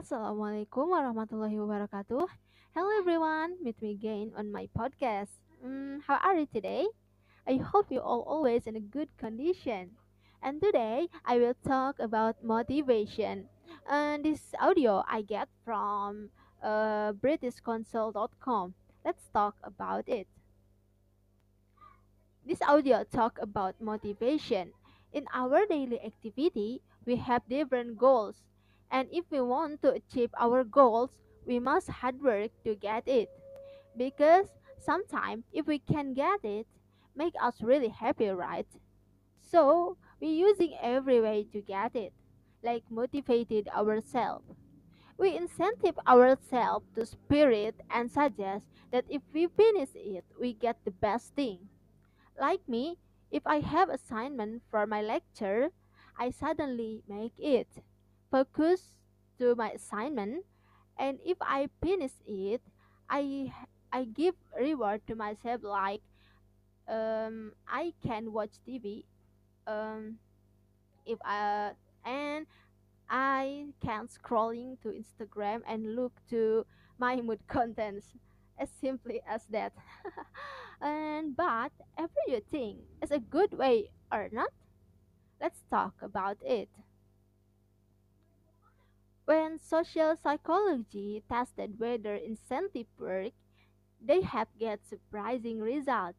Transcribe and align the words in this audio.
Assalamualaikum 0.00 0.96
warahmatullahi 0.96 1.60
wabarakatuh. 1.60 2.24
Hello 2.72 2.90
everyone, 2.96 3.60
meet 3.60 3.76
me 3.84 3.92
again 3.92 4.32
on 4.32 4.48
my 4.48 4.64
podcast. 4.72 5.44
Mm, 5.60 6.00
how 6.08 6.16
are 6.24 6.40
you 6.40 6.48
today? 6.48 6.88
I 7.44 7.60
hope 7.60 7.92
you 7.92 8.00
all 8.00 8.24
always 8.24 8.64
in 8.64 8.80
a 8.80 8.80
good 8.80 9.12
condition. 9.20 10.00
And 10.40 10.56
today 10.56 11.12
I 11.28 11.36
will 11.36 11.52
talk 11.52 12.00
about 12.00 12.40
motivation. 12.40 13.52
And 13.84 14.24
this 14.24 14.56
audio 14.56 15.04
I 15.04 15.20
get 15.20 15.52
from 15.68 16.32
uh, 16.64 17.12
BritishCouncil.com. 17.20 18.72
Let's 19.04 19.28
talk 19.36 19.60
about 19.60 20.08
it. 20.08 20.24
This 22.48 22.64
audio 22.64 23.04
talk 23.04 23.36
about 23.36 23.76
motivation. 23.84 24.72
In 25.12 25.28
our 25.36 25.68
daily 25.68 26.00
activity, 26.00 26.80
we 27.04 27.20
have 27.20 27.44
different 27.52 28.00
goals, 28.00 28.48
and 28.90 29.08
if 29.12 29.24
we 29.30 29.40
want 29.40 29.82
to 29.82 29.92
achieve 29.92 30.30
our 30.38 30.64
goals, 30.64 31.10
we 31.46 31.58
must 31.58 31.88
hard 31.88 32.20
work 32.22 32.50
to 32.64 32.74
get 32.74 33.06
it. 33.06 33.30
Because 33.96 34.46
sometimes 34.78 35.44
if 35.52 35.66
we 35.66 35.78
can 35.78 36.14
get 36.14 36.44
it, 36.44 36.66
make 37.14 37.34
us 37.40 37.62
really 37.62 37.88
happy, 37.88 38.28
right? 38.28 38.66
So 39.40 39.96
we 40.20 40.28
using 40.28 40.74
every 40.80 41.20
way 41.20 41.46
to 41.52 41.60
get 41.60 41.94
it, 41.96 42.12
like 42.62 42.84
motivated 42.90 43.68
ourselves. 43.68 44.44
We 45.18 45.36
incentive 45.36 45.98
ourselves 46.06 46.86
to 46.94 47.04
spirit 47.04 47.74
and 47.90 48.10
suggest 48.10 48.64
that 48.90 49.04
if 49.08 49.22
we 49.34 49.48
finish 49.48 49.90
it, 49.94 50.24
we 50.38 50.54
get 50.54 50.78
the 50.84 50.90
best 50.90 51.34
thing. 51.34 51.68
Like 52.40 52.66
me, 52.68 52.98
if 53.30 53.46
I 53.46 53.60
have 53.60 53.88
assignment 53.90 54.62
for 54.70 54.86
my 54.86 55.02
lecture, 55.02 55.70
I 56.18 56.30
suddenly 56.30 57.02
make 57.08 57.34
it. 57.38 57.68
Focus 58.30 58.96
to 59.38 59.54
my 59.54 59.70
assignment 59.70 60.44
and 60.98 61.18
if 61.24 61.38
I 61.40 61.68
finish 61.82 62.12
it, 62.26 62.62
I 63.08 63.52
I 63.92 64.04
give 64.04 64.34
reward 64.58 65.02
to 65.08 65.14
myself 65.16 65.62
like 65.64 66.02
um, 66.88 67.52
I 67.66 67.92
can 68.06 68.32
watch 68.32 68.60
TV 68.66 69.04
um, 69.66 70.18
if 71.06 71.18
I 71.24 71.72
and 72.04 72.46
I 73.08 73.66
can 73.82 74.08
scrolling 74.08 74.80
to 74.82 74.88
Instagram 74.94 75.62
and 75.66 75.96
look 75.96 76.12
to 76.30 76.66
my 76.98 77.16
mood 77.24 77.40
contents 77.48 78.06
as 78.58 78.68
simply 78.80 79.22
as 79.28 79.46
that. 79.50 79.72
and 80.80 81.36
but 81.36 81.72
everything 81.98 82.78
is 83.02 83.10
a 83.10 83.18
good 83.18 83.52
way 83.54 83.90
or 84.12 84.28
not? 84.32 84.50
Let's 85.40 85.64
talk 85.70 85.94
about 86.02 86.38
it. 86.44 86.68
When 89.30 89.60
social 89.60 90.16
psychology 90.16 91.22
tested 91.28 91.78
whether 91.78 92.16
incentive 92.16 92.88
work, 92.98 93.32
they 94.04 94.22
have 94.22 94.48
get 94.58 94.84
surprising 94.84 95.60
result. 95.60 96.16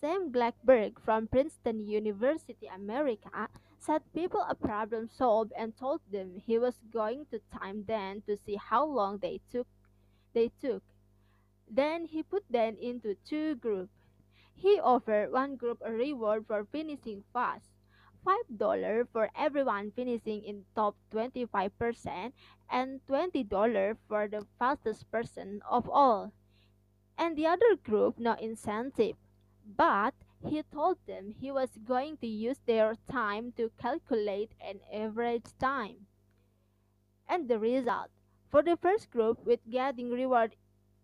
Sam 0.00 0.32
Glucksberg 0.32 0.98
from 0.98 1.28
Princeton 1.28 1.78
University, 1.78 2.66
America, 2.66 3.48
said 3.78 4.02
people 4.12 4.44
a 4.48 4.56
problem 4.56 5.08
solved 5.08 5.52
and 5.56 5.76
told 5.76 6.00
them 6.10 6.42
he 6.44 6.58
was 6.58 6.80
going 6.92 7.26
to 7.26 7.38
time 7.56 7.84
them 7.84 8.22
to 8.22 8.36
see 8.36 8.56
how 8.56 8.84
long 8.84 9.18
they 9.18 9.40
took 9.52 9.68
they 10.32 10.50
took. 10.60 10.82
Then 11.70 12.04
he 12.06 12.24
put 12.24 12.42
them 12.50 12.76
into 12.82 13.14
two 13.14 13.54
groups. 13.54 13.94
He 14.56 14.80
offered 14.80 15.30
one 15.30 15.54
group 15.54 15.80
a 15.84 15.92
reward 15.92 16.48
for 16.48 16.64
finishing 16.64 17.22
fast, 17.32 17.70
$5 18.24 19.08
for 19.12 19.30
everyone 19.36 19.90
finishing 19.90 20.42
in 20.44 20.64
top 20.74 20.96
25% 21.12 22.32
and 22.70 23.00
$20 23.08 23.96
for 24.08 24.28
the 24.28 24.46
fastest 24.58 25.10
person 25.10 25.60
of 25.68 25.88
all. 25.88 26.32
And 27.18 27.36
the 27.36 27.46
other 27.46 27.76
group 27.76 28.18
no 28.18 28.34
incentive. 28.34 29.16
But 29.76 30.14
he 30.46 30.62
told 30.72 30.98
them 31.06 31.34
he 31.40 31.50
was 31.50 31.70
going 31.84 32.16
to 32.18 32.26
use 32.26 32.60
their 32.66 32.94
time 33.10 33.52
to 33.56 33.70
calculate 33.80 34.52
an 34.60 34.80
average 34.92 35.52
time. 35.58 36.06
And 37.28 37.48
the 37.48 37.58
result 37.58 38.10
for 38.50 38.62
the 38.62 38.76
first 38.76 39.10
group 39.10 39.44
with 39.44 39.60
getting 39.70 40.10
reward 40.10 40.56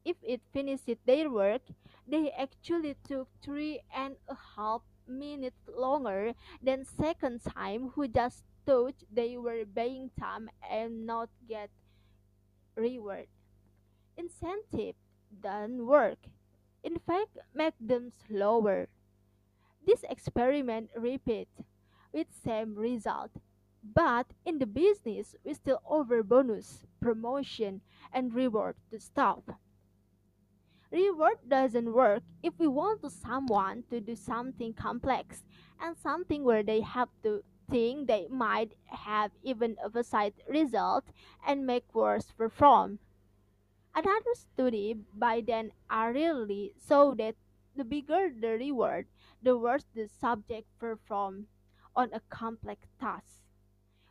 if 0.04 0.16
it 0.22 0.40
finishes 0.52 0.98
their 1.04 1.30
work, 1.30 1.62
they 2.06 2.30
actually 2.32 2.96
took 3.06 3.28
three 3.42 3.80
and 3.94 4.16
a 4.28 4.36
half 4.56 4.82
minutes 5.06 5.68
longer 5.68 6.34
than 6.62 6.84
second 6.84 7.42
time 7.42 7.90
who 7.94 8.08
just 8.08 8.44
thought 8.64 8.94
they 9.12 9.36
were 9.36 9.64
buying 9.64 10.10
time 10.18 10.50
and 10.70 11.06
not 11.06 11.28
get 11.48 11.70
reward. 12.76 13.26
Incentive 14.16 14.96
doesn't 15.42 15.86
work. 15.86 16.18
In 16.82 16.98
fact, 16.98 17.38
make 17.54 17.74
them 17.80 18.10
slower. 18.26 18.88
This 19.86 20.02
experiment 20.08 20.90
repeat 20.96 21.48
with 22.12 22.26
same 22.32 22.74
result. 22.74 23.30
But 23.82 24.26
in 24.44 24.58
the 24.58 24.66
business, 24.66 25.36
we 25.44 25.54
still 25.54 25.80
over 25.88 26.22
bonus, 26.22 26.84
promotion, 27.00 27.80
and 28.12 28.34
reward 28.34 28.76
to 28.90 29.00
stop. 29.00 29.58
Reward 30.90 31.38
doesn't 31.48 31.92
work 31.92 32.22
if 32.42 32.54
we 32.58 32.68
want 32.68 33.10
someone 33.10 33.82
to 33.90 34.00
do 34.00 34.14
something 34.14 34.72
complex 34.72 35.42
and 35.80 35.96
something 35.96 36.44
where 36.44 36.62
they 36.62 36.80
have 36.80 37.08
to 37.24 37.42
think 37.68 38.06
they 38.06 38.28
might 38.28 38.72
have 38.84 39.32
even 39.42 39.76
opposite 39.84 40.34
result 40.48 41.04
and 41.46 41.66
make 41.66 41.92
worse 41.92 42.30
perform. 42.30 43.00
Another 43.94 44.34
study 44.34 44.94
by 45.12 45.40
Dan 45.40 45.72
Ariely 45.90 46.72
showed 46.86 47.18
that 47.18 47.34
the 47.74 47.84
bigger 47.84 48.30
the 48.30 48.50
reward, 48.58 49.06
the 49.42 49.58
worse 49.58 49.86
the 49.94 50.08
subject 50.08 50.68
perform 50.78 51.46
on 51.96 52.10
a 52.12 52.20
complex 52.28 52.86
task. 53.00 53.40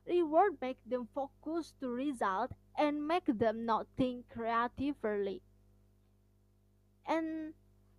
Reward 0.06 0.57
make 0.62 0.78
them 0.86 1.07
focus 1.16 1.74
to 1.80 1.90
result 1.90 2.52
and 2.78 3.07
make 3.07 3.25
them 3.25 3.66
not 3.66 3.88
think 3.96 4.30
creatively. 4.30 5.42
And 7.16 7.53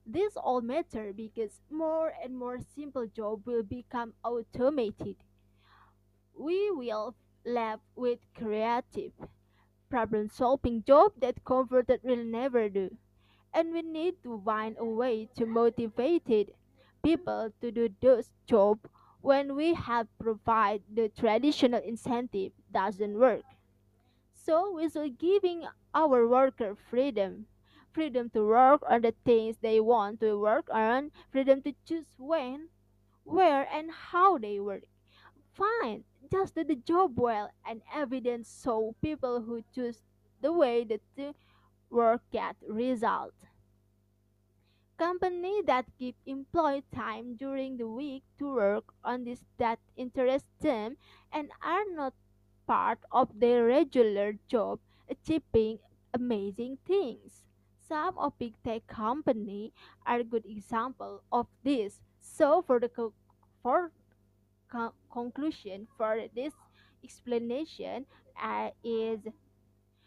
this 0.04 0.36
all 0.36 0.60
matter 0.60 1.14
because 1.14 1.62
more 1.70 2.12
and 2.22 2.36
more 2.36 2.60
simple 2.60 3.06
job 3.06 3.46
will 3.46 3.62
become 3.62 4.14
automated. 4.22 5.16
We 6.38 6.70
will 6.70 7.16
left 7.44 7.82
with 7.96 8.20
creative, 8.32 9.12
problem 9.90 10.28
solving 10.28 10.84
job 10.84 11.14
that 11.18 11.44
converted 11.44 12.02
will 12.04 12.24
never 12.24 12.68
do. 12.68 12.98
And 13.54 13.72
we 13.72 13.82
need 13.82 14.22
to 14.24 14.40
find 14.44 14.76
a 14.78 14.84
way 14.84 15.26
to 15.36 15.46
motivate 15.46 16.54
people 17.02 17.52
to 17.60 17.72
do 17.72 17.88
those 18.00 18.32
jobs 18.46 18.88
when 19.22 19.56
we 19.56 19.74
have 19.74 20.08
provide 20.18 20.84
the 20.92 21.08
traditional 21.08 21.82
incentive 21.82 22.52
doesn't 22.72 23.18
work. 23.18 23.44
So 24.34 24.72
we 24.72 24.88
should 24.88 25.18
giving 25.18 25.66
our 25.94 26.28
worker 26.28 26.76
freedom. 26.76 27.48
Freedom 27.96 28.28
to 28.30 28.46
work 28.46 28.82
on 28.86 29.00
the 29.00 29.14
things 29.24 29.56
they 29.56 29.80
want 29.80 30.20
to 30.20 30.38
work 30.38 30.68
on, 30.70 31.10
freedom 31.32 31.62
to 31.62 31.72
choose 31.86 32.14
when, 32.18 32.68
where 33.24 33.66
and 33.72 33.90
how 33.90 34.36
they 34.36 34.60
work. 34.60 34.84
Fine, 35.54 36.04
just 36.30 36.54
do 36.54 36.62
the 36.62 36.76
job 36.76 37.18
well 37.18 37.50
and 37.64 37.80
evidence 37.94 38.48
so 38.48 38.94
people 39.00 39.40
who 39.40 39.64
choose 39.74 40.02
the 40.42 40.52
way 40.52 40.84
that 40.84 41.00
to 41.16 41.34
work 41.88 42.20
get 42.30 42.56
result. 42.68 43.32
Company 44.98 45.62
that 45.62 45.86
give 45.98 46.16
employee 46.26 46.84
time 46.94 47.34
during 47.36 47.78
the 47.78 47.88
week 47.88 48.24
to 48.38 48.52
work 48.52 48.92
on 49.02 49.24
this 49.24 49.42
that 49.56 49.78
interest 49.96 50.44
them 50.60 50.98
and 51.32 51.50
are 51.62 51.86
not 51.90 52.12
part 52.66 52.98
of 53.10 53.40
their 53.40 53.64
regular 53.64 54.34
job 54.48 54.80
achieving 55.08 55.78
amazing 56.12 56.76
things. 56.86 57.42
Some 57.88 58.18
of 58.18 58.38
big 58.38 58.54
tech 58.64 58.86
company 58.86 59.72
are 60.06 60.22
good 60.22 60.46
example 60.46 61.22
of 61.32 61.46
this. 61.64 62.00
So 62.20 62.62
for 62.62 62.80
the 62.80 62.88
co- 62.88 63.14
for 63.62 63.92
co- 64.70 64.94
conclusion 65.12 65.88
for 65.96 66.20
this 66.34 66.54
explanation 67.04 68.06
uh, 68.42 68.70
is 68.84 69.20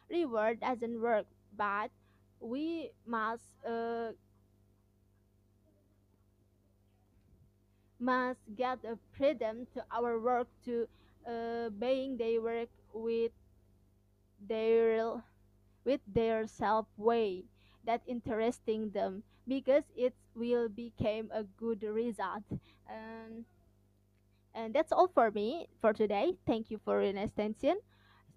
reward 0.09 0.59
doesn't 0.61 1.01
work, 1.01 1.25
but 1.57 1.91
we 2.39 2.91
must 3.05 3.51
uh, 3.67 4.11
must 7.99 8.39
get 8.55 8.83
a 8.83 8.97
freedom 9.11 9.65
to 9.73 9.83
our 9.91 10.19
work 10.19 10.47
to 10.65 10.87
uh, 11.27 11.69
being 11.69 12.17
they 12.17 12.37
work 12.39 12.69
with 12.93 13.31
their 14.47 15.23
with 15.85 16.01
their 16.07 16.47
self 16.47 16.87
way 16.97 17.43
that 17.85 18.01
interesting 18.07 18.91
them 18.91 19.23
because 19.47 19.83
it 19.95 20.13
will 20.35 20.69
become 20.69 21.29
a 21.33 21.43
good 21.57 21.83
result 21.83 22.43
and 22.87 23.45
and 24.53 24.73
that's 24.73 24.91
all 24.91 25.07
for 25.07 25.31
me 25.31 25.67
for 25.81 25.93
today 25.93 26.33
thank 26.45 26.69
you 26.69 26.79
for 26.83 27.01
your 27.01 27.15
attention 27.17 27.77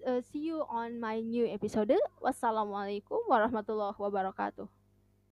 uh, 0.07 0.21
see 0.33 0.41
you 0.41 0.65
on 0.69 0.99
my 0.99 1.21
new 1.21 1.47
episode. 1.47 1.95
Wassalamualaikum 2.19 3.23
warahmatullahi 3.31 3.95
wabarakatuh. 3.95 4.82